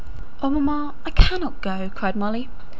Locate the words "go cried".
1.61-2.15